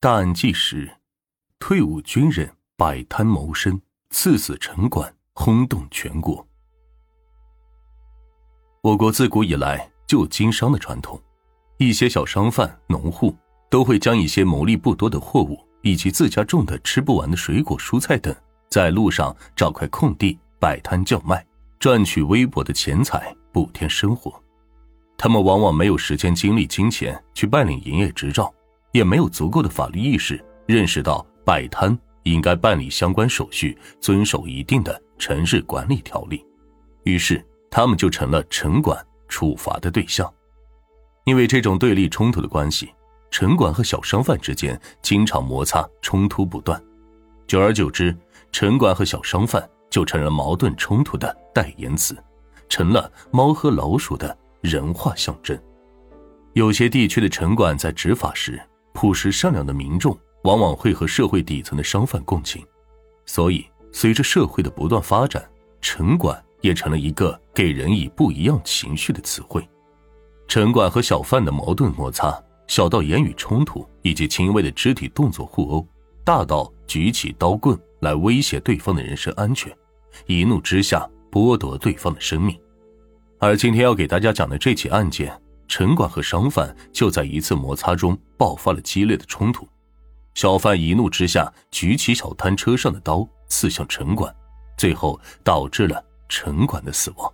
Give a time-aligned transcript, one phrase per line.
[0.00, 0.88] 大案纪实：
[1.58, 3.80] 退伍军人摆摊谋生，
[4.10, 6.46] 刺死城管，轰动全国。
[8.80, 11.20] 我国自古以来就有经商的传统，
[11.78, 13.36] 一些小商贩、农户
[13.68, 18.32] 都会将一些牟利不多的货物，以及自家种的吃不完的水果、蔬菜等，
[18.70, 21.44] 在路上找块空地摆摊叫卖，
[21.80, 24.40] 赚取微薄的钱财补贴生活。
[25.16, 28.54] 他们往往没有时间、精力、金钱去办理营业执照。
[28.92, 36.44] 也没有足够的法律意识，认识到摆摊应该办理相关手续，遵守一定的城市管理条例，
[37.04, 40.32] 于是他们就成了城管处罚的对象。
[41.24, 42.90] 因为这种对立冲突的关系，
[43.30, 46.82] 城管和小商贩之间经常摩擦冲突不断，
[47.46, 48.16] 久而久之，
[48.50, 52.16] 城管和小商贩就成了矛盾冲突的代言词，
[52.68, 55.58] 成了猫和老鼠的人化象征。
[56.54, 58.58] 有些地区的城管在执法时，
[59.00, 62.66] 朴实善良的民众往往会和社会底层的商贩共情，
[63.26, 65.48] 所以随着社会的不断发展，
[65.80, 69.64] 城管也成了一个给人以不一样情绪的词汇。
[70.48, 72.36] 城管和小贩的矛盾摩擦，
[72.66, 75.86] 小到言语冲突以及轻微的肢体动作互殴，
[76.24, 79.72] 大到举起刀棍来威胁对方的人身安全，
[80.26, 82.60] 一怒之下剥夺对方的生命。
[83.38, 85.40] 而今天要给大家讲的这起案件。
[85.68, 89.68] 城管和商贩就在一次摩擦中爆发了激烈的冲突，
[90.34, 94.34] 小贩一怒之下举起小摊车上的刀刺向城管，
[94.78, 97.30] 最后导致了城管的死亡。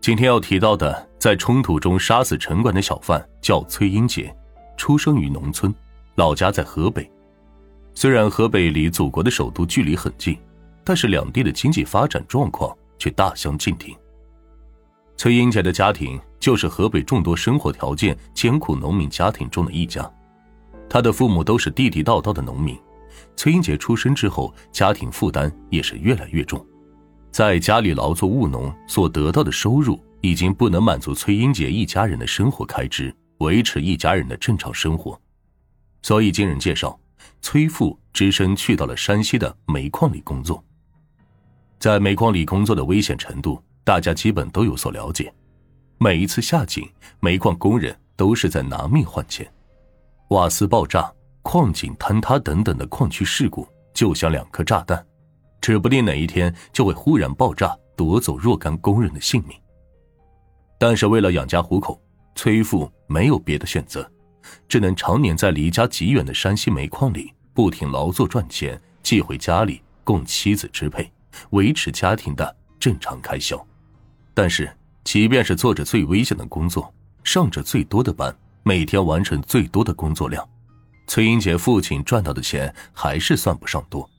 [0.00, 4.34] 今天要提到的在冲突中杀死城管的小贩叫崔英杰，
[4.76, 5.72] 出生于农村，
[6.16, 7.08] 老家在河北。
[7.94, 10.36] 虽然河北离祖国的首都距离很近，
[10.84, 13.96] 但是两地的经济发展状况却大相径庭。
[15.16, 16.20] 崔英杰的家庭。
[16.38, 20.10] 就是河北众多生活条件艰苦农民家庭中的一家，
[20.88, 22.78] 他的父母都是地地道道的农民。
[23.36, 26.64] 崔英杰出生之后，家庭负担也是越来越重，
[27.30, 35.18] 在家里劳作务农所得到的收入，已经不能满足崔英杰一家人的生活开支，维持一家人的正常生活。
[36.02, 36.98] 所以，经人介绍，
[37.42, 40.62] 崔父只身去到了山西的煤矿里工作。
[41.78, 45.32] 在煤矿里工作的危险程度，大家基本都有所了解。
[45.98, 46.86] 每一次下井，
[47.20, 49.50] 煤矿工人都是在拿命换钱。
[50.28, 55.04] 瓦斯爆炸、矿井坍塌等等的矿区事故，就像两颗炸弹，
[55.58, 59.58] 指不定哪一天就会忽然爆炸，夺走若干工人的性命。
[60.78, 61.98] 但是为了养家糊口，
[62.34, 64.06] 崔父没有别的选择，
[64.68, 71.10] 只能常年在离家极远的山西煤矿里不停劳作赚钱，寄回家里供妻子支配，
[71.50, 73.66] 维持家庭的正常开销。
[74.34, 74.70] 但是。
[75.06, 80.46] 即便是做着最危险的工作，上着最多的班，每天完成最多的工作量，
[81.06, 84.10] 崔英杰父亲赚到的钱还是算不上多。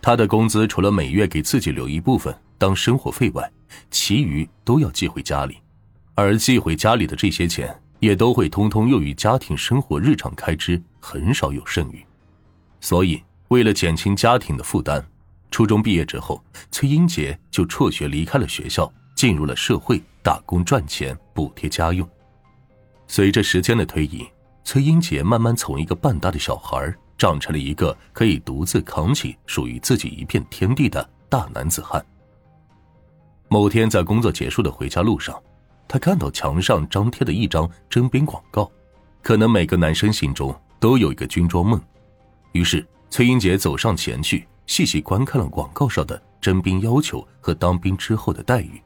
[0.00, 3.50] 他的工资除了每月给自己留一部分当生活费外，
[3.90, 5.58] 其余都要寄回家里，
[6.14, 12.00] 而寄回家里的这些钱也都会通通用于家庭生活日常开支，很少有剩余。
[12.80, 15.04] 所以，为了减轻家庭的负担，
[15.50, 18.88] 初中毕业之后，崔英杰就辍学离开了学校。
[19.22, 22.04] 进入了社会打工赚钱补贴家用。
[23.06, 24.26] 随着时间的推移，
[24.64, 32.04] 崔英杰慢慢从一个半大的小孩长成了一个可以独自扛起属于自己一片天地的大男子汉。
[33.46, 35.40] 某天在工作结束的回家路上，
[35.86, 38.68] 他看到墙上张贴的一张征兵广告，
[39.22, 41.80] 可能每个男生心中都有一个军装梦。
[42.50, 48.82] 于是崔英杰走上前去，细细观看了广告上的征兵要求和当兵之后的待遇。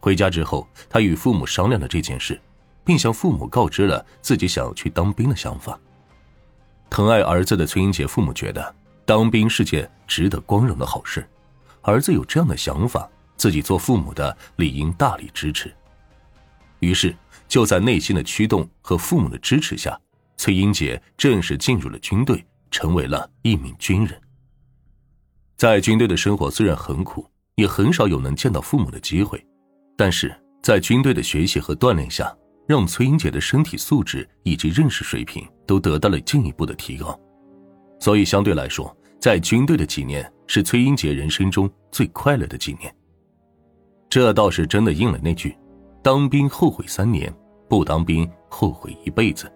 [0.00, 2.40] 回家之后，他与父母商量了这件事，
[2.84, 5.78] 并向父母告知了自己想要去当兵的想法。
[6.88, 11.28] 疼爱儿子的崔英杰父母觉得当兵是件值得光荣的好事，
[11.82, 15.74] 儿子有这样的想法，自己做父母的理应大力支持。
[16.80, 17.14] 于是，
[17.48, 19.98] 就在内心的驱动和父母的支持下，
[20.36, 24.20] 崔英杰正式进入了军队，成为了一名军人。
[25.56, 29.44] 在军队的生活虽然很苦，也很少有能见到父母的机会。
[29.98, 32.32] 但是在军队的学习和锻炼下，
[32.68, 37.18] 让崔英杰的身体素质以及认识水平都得到了进一步的提高，
[37.98, 42.94] 所以相对来说，在军队的几年是崔英杰人生中最快乐的几年。
[44.08, 45.56] 这倒是真的应了那句
[46.00, 47.34] ：“当兵后悔三年，
[47.68, 49.52] 不当兵后悔一辈子。”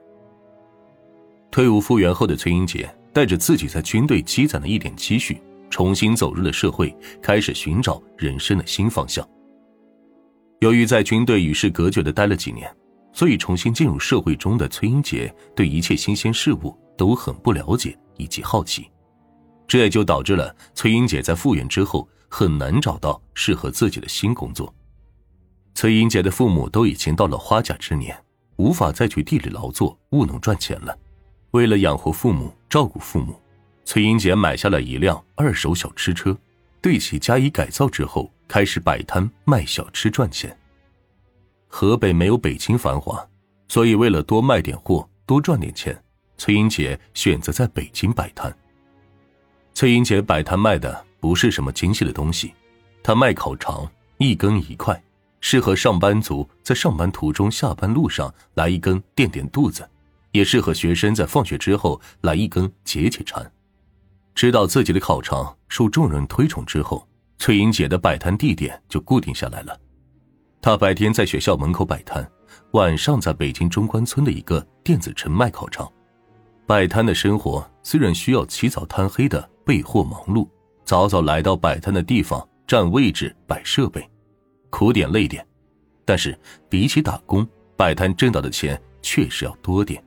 [1.52, 5.40] 退伍复员后的崔英杰带着自己在军队积攒的一点积蓄，
[5.70, 6.92] 重新走入了社会，
[7.22, 9.24] 开始寻找人生的新方向。
[10.62, 12.72] 由于在军队与世隔绝的待了几年，
[13.12, 18.88] 所以重新进入社会中的崔英杰对一切新鲜事物都很不了解以及好奇，
[19.66, 24.72] 这也就导致了崔英杰在复原之后很难找到适合自己的新工作。
[25.74, 28.16] 崔英杰的父母都已经到了花甲之年，
[28.54, 30.96] 无法再去地里劳作务农赚钱了。
[31.50, 33.34] 为了养活父母、照顾父母，
[33.84, 36.38] 崔英杰买下了一辆二手小吃车，
[36.80, 40.54] 对其加以改造之后，开始摆摊卖小吃赚钱。
[41.68, 43.26] 河北没有北京繁华，
[43.66, 45.98] 所以为了多卖点货、多赚点钱，
[46.36, 48.54] 崔英杰选择在北京摆摊。
[49.72, 52.52] 崔英杰摆摊卖的不是什么精细的东西，
[53.02, 55.02] 他卖烤肠，一根一块，
[55.40, 59.88] 适合上班族在上班途中、下班路上来一根垫垫肚子，
[60.32, 63.50] 也适合学生在放学之后来一根解解馋。
[64.34, 67.08] 知道自己的烤肠受众人推崇之后，
[67.42, 69.76] 崔英姐的摆摊地点就固定下来了。
[70.60, 72.24] 她白天在学校门口摆摊，
[72.70, 75.92] 晚上在北京中关村的一个电子城卖烤肠。
[76.68, 80.48] 摆摊的生活虽然需要起早贪黑的备货忙碌，
[80.84, 84.08] 早早来到摆摊的地方占位置摆设备，
[84.70, 85.44] 苦点累点，
[86.04, 86.38] 但是
[86.68, 87.44] 比起打工，
[87.76, 90.00] 摆摊挣到的钱确实要多点。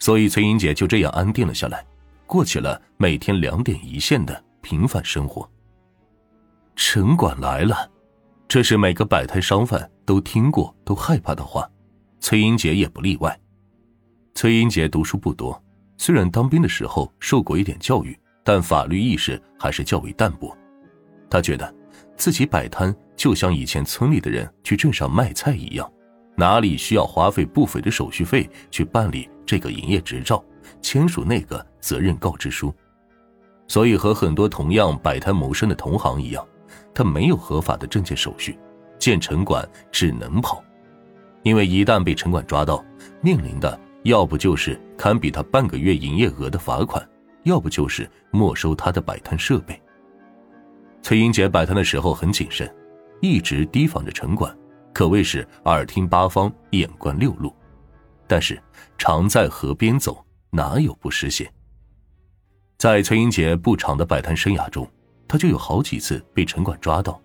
[0.00, 1.86] 所以崔英姐就这样安定了下来，
[2.26, 5.48] 过起了每天两点一线的平凡生活。
[6.82, 7.88] 城管来了。
[8.48, 11.70] 这是每个摆摊商贩都听过、都害怕的话，
[12.20, 13.38] 崔英杰也不例外。
[14.34, 15.62] 崔英杰读书不多，
[15.98, 20.56] 虽然当兵的时候受过一点教育，但法律意识还是较为淡薄。
[21.28, 21.72] 他觉得，
[22.16, 25.88] 自己摆摊就像以前村里的人去镇上卖菜一样，
[26.34, 30.42] 哪里需要花费不菲的手续费去办理这个营业执照、
[30.80, 32.74] 签署那个责任告知书。
[33.68, 36.44] 所以和很多同样摆摊谋生的同行一样。
[36.94, 38.58] 他没有合法的证件手续，
[38.98, 40.62] 见城管只能跑，
[41.42, 42.84] 因为一旦被城管抓到，
[43.20, 47.06] 面临的要不就是堪比他半个月营业额的罚款，
[47.44, 49.80] 要不就是没收他的摆摊设备。
[51.02, 52.70] 崔英杰摆摊的时候很谨慎，
[53.20, 54.54] 一直提防着城管，
[54.92, 57.54] 可谓是耳听八方，眼观六路。
[58.26, 58.62] 但是
[58.98, 61.50] 常在河边走，哪有不湿鞋？
[62.76, 64.86] 在崔英杰不长的摆摊生涯中。
[65.30, 67.22] 他就有好几次被城管抓到，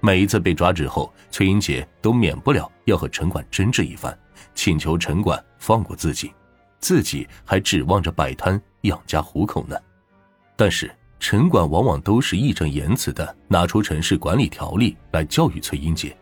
[0.00, 4.18] 每一次被抓之后，崔英杰都免不了要和城管争执一番，
[4.54, 6.32] 请求城管放过自己，
[6.78, 9.76] 自己还指望着摆摊养家糊口呢。
[10.56, 16.16] 但是城管往往都是义正言辞的拿出城市管理条例来教育崔英杰。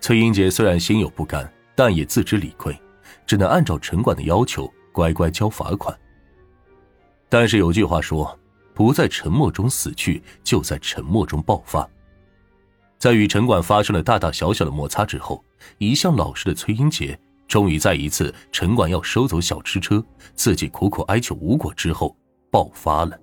[0.00, 2.72] 崔英杰虽然心有不甘，但也自知理亏，
[3.26, 5.92] 只能按照城管的要求乖乖交罚款。
[7.28, 8.38] 但是有句话说。
[8.76, 11.88] 不在沉默中死去，就在沉默中爆发。
[12.98, 15.42] 在与城管发生了大大小小的摩擦之后，
[15.78, 17.18] 一向老实的崔英杰
[17.48, 22.14] 终于在一次城管要收走小吃车，自己苦苦哀求无果之后
[22.50, 23.18] 爆发了。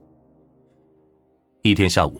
[1.61, 2.19] 一天下午，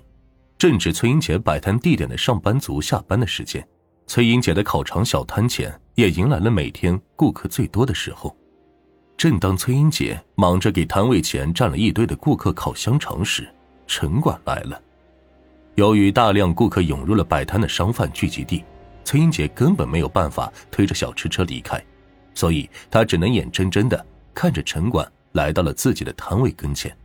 [0.56, 3.68] 正值崔英杰摆摊地点的上班族下班的时间，
[4.06, 8.38] 崔英杰的烤肠小摊前也迎来了每天顾客最多的时候。
[9.16, 13.48] 正当崔英杰忙着给摊位前站了一堆的顾客烤香肠时，
[13.88, 14.82] 城管来了。
[15.76, 18.64] 由于大量顾客涌入了摆摊的商贩聚集地，
[19.04, 21.82] 崔英杰根本没有办法推着小吃车离开，
[22.34, 26.96] 所以他只能眼睁睁的看着城管来到了自己的摊位跟前。